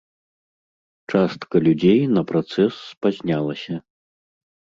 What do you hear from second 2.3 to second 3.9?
працэс спазнялася.